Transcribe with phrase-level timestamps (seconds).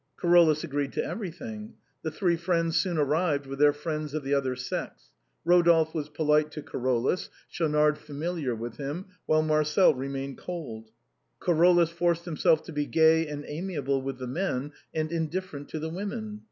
[0.19, 1.75] Carolus agreed to everything.
[2.01, 5.11] The three friends soon arrived with their friends of the other sex.
[5.45, 10.89] Eodolphe was polite to Carolus, Schaunard familiar with him, Marcel remained cold.
[11.39, 15.77] Carolus forced himself to be gay and amia ble with the men, and indifferent to
[15.77, 16.39] the women.